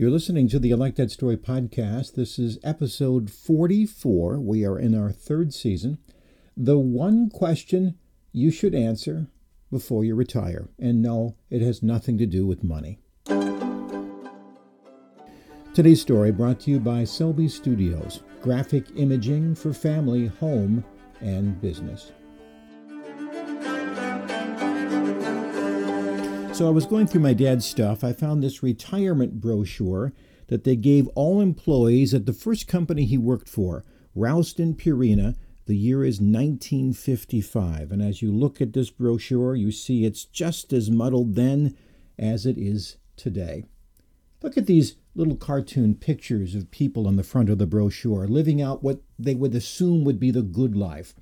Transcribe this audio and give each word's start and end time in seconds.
You're 0.00 0.10
listening 0.10 0.48
to 0.48 0.58
the 0.58 0.72
I 0.72 0.76
Like 0.76 0.94
That 0.94 1.10
Story 1.10 1.36
podcast. 1.36 2.14
This 2.14 2.38
is 2.38 2.58
episode 2.64 3.30
44. 3.30 4.40
We 4.40 4.64
are 4.64 4.78
in 4.78 4.98
our 4.98 5.12
third 5.12 5.52
season. 5.52 5.98
The 6.56 6.78
one 6.78 7.28
question 7.28 7.98
you 8.32 8.50
should 8.50 8.74
answer 8.74 9.26
before 9.70 10.02
you 10.02 10.14
retire. 10.14 10.70
And 10.78 11.02
no, 11.02 11.36
it 11.50 11.60
has 11.60 11.82
nothing 11.82 12.16
to 12.16 12.24
do 12.24 12.46
with 12.46 12.64
money. 12.64 12.98
Today's 15.74 16.00
story 16.00 16.32
brought 16.32 16.60
to 16.60 16.70
you 16.70 16.80
by 16.80 17.04
Selby 17.04 17.48
Studios, 17.48 18.22
graphic 18.40 18.86
imaging 18.96 19.54
for 19.54 19.74
family, 19.74 20.28
home, 20.28 20.82
and 21.20 21.60
business. 21.60 22.12
So 26.60 26.66
I 26.66 26.72
was 26.72 26.84
going 26.84 27.06
through 27.06 27.22
my 27.22 27.32
dad's 27.32 27.64
stuff. 27.64 28.04
I 28.04 28.12
found 28.12 28.42
this 28.42 28.62
retirement 28.62 29.40
brochure 29.40 30.12
that 30.48 30.64
they 30.64 30.76
gave 30.76 31.08
all 31.14 31.40
employees 31.40 32.12
at 32.12 32.26
the 32.26 32.34
first 32.34 32.68
company 32.68 33.06
he 33.06 33.16
worked 33.16 33.48
for, 33.48 33.82
Ralston 34.14 34.74
Purina. 34.74 35.36
The 35.64 35.74
year 35.74 36.04
is 36.04 36.20
1955. 36.20 37.90
And 37.90 38.02
as 38.02 38.20
you 38.20 38.30
look 38.30 38.60
at 38.60 38.74
this 38.74 38.90
brochure, 38.90 39.56
you 39.56 39.72
see 39.72 40.04
it's 40.04 40.26
just 40.26 40.74
as 40.74 40.90
muddled 40.90 41.34
then 41.34 41.78
as 42.18 42.44
it 42.44 42.58
is 42.58 42.98
today. 43.16 43.64
Look 44.42 44.58
at 44.58 44.66
these 44.66 44.96
little 45.14 45.36
cartoon 45.36 45.94
pictures 45.94 46.54
of 46.54 46.70
people 46.70 47.06
on 47.06 47.16
the 47.16 47.24
front 47.24 47.48
of 47.48 47.56
the 47.56 47.66
brochure 47.66 48.28
living 48.28 48.60
out 48.60 48.82
what 48.82 49.00
they 49.18 49.34
would 49.34 49.54
assume 49.54 50.04
would 50.04 50.20
be 50.20 50.30
the 50.30 50.42
good 50.42 50.76
life. 50.76 51.14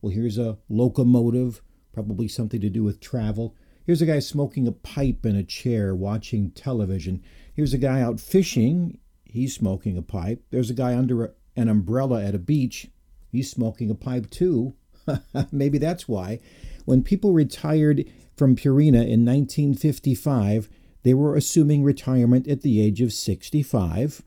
Well, 0.00 0.14
here's 0.14 0.38
a 0.38 0.56
locomotive, 0.70 1.60
probably 1.92 2.28
something 2.28 2.62
to 2.62 2.70
do 2.70 2.82
with 2.82 2.98
travel. 2.98 3.54
Here's 3.86 4.02
a 4.02 4.06
guy 4.06 4.18
smoking 4.18 4.66
a 4.66 4.72
pipe 4.72 5.24
in 5.24 5.36
a 5.36 5.44
chair 5.44 5.94
watching 5.94 6.50
television. 6.50 7.22
Here's 7.54 7.72
a 7.72 7.78
guy 7.78 8.00
out 8.00 8.18
fishing. 8.18 8.98
He's 9.24 9.54
smoking 9.54 9.96
a 9.96 10.02
pipe. 10.02 10.42
There's 10.50 10.70
a 10.70 10.74
guy 10.74 10.96
under 10.96 11.24
a, 11.24 11.30
an 11.54 11.68
umbrella 11.68 12.24
at 12.24 12.34
a 12.34 12.40
beach. 12.40 12.88
He's 13.30 13.48
smoking 13.48 13.88
a 13.88 13.94
pipe 13.94 14.28
too. 14.28 14.74
Maybe 15.52 15.78
that's 15.78 16.08
why. 16.08 16.40
When 16.84 17.04
people 17.04 17.32
retired 17.32 18.04
from 18.36 18.56
Purina 18.56 19.06
in 19.06 19.24
1955, 19.24 20.68
they 21.04 21.14
were 21.14 21.36
assuming 21.36 21.84
retirement 21.84 22.48
at 22.48 22.62
the 22.62 22.80
age 22.80 23.00
of 23.00 23.12
65, 23.12 24.22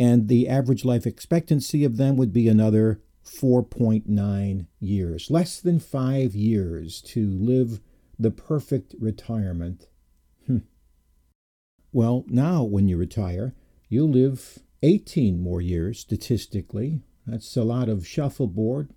and 0.00 0.28
the 0.28 0.48
average 0.48 0.86
life 0.86 1.06
expectancy 1.06 1.84
of 1.84 1.98
them 1.98 2.16
would 2.16 2.32
be 2.32 2.48
another 2.48 3.02
4.9 3.26 4.66
years. 4.80 5.30
Less 5.30 5.60
than 5.60 5.80
five 5.80 6.34
years 6.34 7.02
to 7.02 7.28
live 7.28 7.80
the 8.18 8.30
perfect 8.30 8.94
retirement. 8.98 9.88
Hm. 10.46 10.62
Well, 11.92 12.24
now 12.28 12.62
when 12.62 12.88
you 12.88 12.96
retire, 12.96 13.54
you'll 13.88 14.10
live 14.10 14.58
18 14.82 15.40
more 15.40 15.60
years 15.60 16.00
statistically. 16.00 17.02
That's 17.26 17.56
a 17.56 17.64
lot 17.64 17.88
of 17.88 18.06
shuffleboard, 18.06 18.90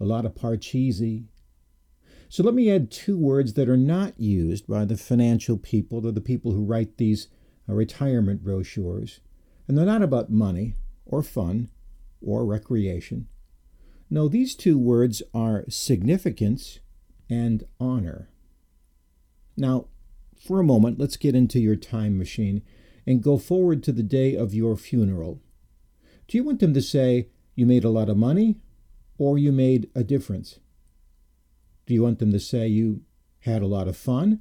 a 0.00 0.04
lot 0.04 0.26
of 0.26 0.34
parcheesi. 0.34 1.26
So 2.28 2.42
let 2.42 2.54
me 2.54 2.70
add 2.70 2.90
two 2.90 3.18
words 3.18 3.54
that 3.54 3.68
are 3.68 3.76
not 3.76 4.18
used 4.18 4.66
by 4.66 4.84
the 4.84 4.96
financial 4.96 5.58
people. 5.58 6.00
They're 6.00 6.12
the 6.12 6.20
people 6.20 6.52
who 6.52 6.64
write 6.64 6.96
these 6.96 7.28
uh, 7.68 7.74
retirement 7.74 8.42
brochures. 8.42 9.20
And 9.68 9.76
they're 9.76 9.86
not 9.86 10.02
about 10.02 10.30
money 10.30 10.74
or 11.04 11.22
fun 11.22 11.68
or 12.20 12.44
recreation. 12.44 13.28
No, 14.10 14.28
these 14.28 14.54
two 14.54 14.78
words 14.78 15.22
are 15.32 15.64
significance 15.68 16.80
and 17.30 17.64
honor. 17.80 18.28
Now, 19.56 19.86
for 20.36 20.60
a 20.60 20.64
moment, 20.64 20.98
let's 20.98 21.16
get 21.16 21.34
into 21.34 21.60
your 21.60 21.76
time 21.76 22.18
machine 22.18 22.62
and 23.06 23.22
go 23.22 23.38
forward 23.38 23.82
to 23.84 23.92
the 23.92 24.02
day 24.02 24.34
of 24.34 24.54
your 24.54 24.76
funeral. 24.76 25.40
Do 26.28 26.36
you 26.36 26.44
want 26.44 26.60
them 26.60 26.74
to 26.74 26.82
say 26.82 27.28
you 27.54 27.66
made 27.66 27.84
a 27.84 27.90
lot 27.90 28.08
of 28.08 28.16
money 28.16 28.56
or 29.18 29.38
you 29.38 29.52
made 29.52 29.90
a 29.94 30.04
difference? 30.04 30.58
Do 31.86 31.94
you 31.94 32.02
want 32.02 32.18
them 32.18 32.32
to 32.32 32.40
say 32.40 32.66
you 32.68 33.02
had 33.40 33.62
a 33.62 33.66
lot 33.66 33.88
of 33.88 33.96
fun 33.96 34.40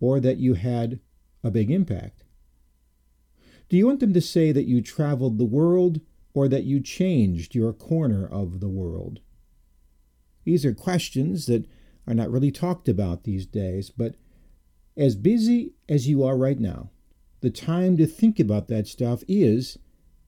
or 0.00 0.20
that 0.20 0.38
you 0.38 0.54
had 0.54 1.00
a 1.44 1.50
big 1.50 1.70
impact? 1.70 2.24
Do 3.68 3.76
you 3.76 3.86
want 3.86 4.00
them 4.00 4.12
to 4.12 4.20
say 4.20 4.52
that 4.52 4.66
you 4.66 4.82
traveled 4.82 5.38
the 5.38 5.44
world 5.44 6.00
or 6.34 6.48
that 6.48 6.64
you 6.64 6.80
changed 6.80 7.54
your 7.54 7.72
corner 7.72 8.26
of 8.26 8.60
the 8.60 8.68
world? 8.68 9.20
These 10.44 10.64
are 10.66 10.74
questions 10.74 11.46
that 11.46 11.66
are 12.06 12.14
not 12.14 12.30
really 12.30 12.50
talked 12.50 12.88
about 12.88 13.24
these 13.24 13.46
days, 13.46 13.90
but 13.90 14.16
as 14.96 15.16
busy 15.16 15.72
as 15.88 16.08
you 16.08 16.22
are 16.22 16.36
right 16.36 16.60
now, 16.60 16.90
the 17.40 17.50
time 17.50 17.96
to 17.96 18.06
think 18.06 18.38
about 18.38 18.68
that 18.68 18.86
stuff 18.86 19.22
is 19.26 19.78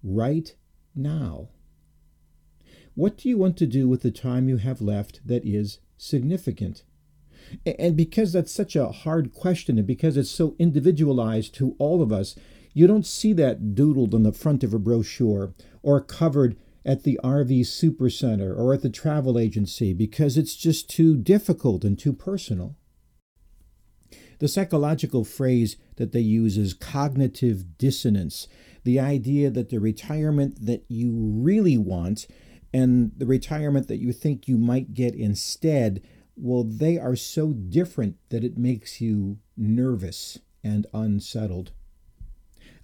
right 0.03 0.55
now. 0.95 1.49
What 2.95 3.17
do 3.17 3.29
you 3.29 3.39
want 3.39 3.57
to 3.59 3.67
do 3.67 3.89
with 3.89 4.03
the 4.03 4.11
time 4.11 4.49
you 4.49 4.59
have 4.59 4.81
left 4.81 5.27
that 5.27 5.45
is 5.45 5.79
significant? 5.97 6.85
And 7.67 7.97
because 7.97 8.33
that's 8.33 8.53
such 8.53 8.75
a 8.75 8.91
hard 8.91 9.33
question, 9.33 9.79
and 9.79 9.87
because 9.87 10.17
it's 10.17 10.31
so 10.31 10.55
individualized 10.59 11.55
to 11.57 11.77
all 11.79 12.03
of 12.03 12.13
us, 12.13 12.37
you 12.73 12.87
don't 12.87 13.07
see 13.07 13.33
that 13.35 13.75
doodled 13.75 14.15
on 14.15 14.23
the 14.23 14.33
front 14.33 14.65
of 14.65 14.73
a 14.73 14.79
brochure 14.79 15.55
or 15.83 16.01
covered 16.01 16.57
at 16.85 17.03
the 17.03 17.19
RV 17.23 17.61
Supercenter 17.61 18.57
or 18.57 18.75
at 18.75 18.83
the 18.83 18.91
travel 18.91 19.39
agency 19.39 19.93
because 19.93 20.37
it's 20.37 20.57
just 20.57 20.91
too 20.91 21.17
difficult 21.17 21.85
and 21.85 21.99
too 21.99 22.13
personal. 22.13 22.77
The 24.39 24.49
psychological 24.49 25.25
phrase 25.25 25.77
that 25.97 26.13
they 26.13 26.21
use 26.21 26.57
is 26.59 26.75
cognitive 26.75 27.79
dissonance, 27.79 28.49
the 28.85 29.01
idea 29.01 29.51
that 29.51 29.71
the 29.71 29.79
retirement 29.79 30.67
that 30.67 30.85
you 30.89 31.13
really 31.15 31.79
want 31.79 32.27
and 32.73 33.13
the 33.17 33.27
retirement 33.27 33.89
that 33.89 34.01
you 34.01 34.13
think 34.13 34.49
you 34.49 34.59
might 34.59 34.95
get 34.95 35.15
instead, 35.15 36.03
well, 36.37 36.65
they 36.65 36.99
are 36.99 37.17
so 37.17 37.53
different 37.53 38.17
that 38.31 38.45
it 38.45 38.59
makes 38.59 39.01
you 39.01 39.39
nervous 39.57 40.39
and 40.65 40.87
unsettled. 40.93 41.71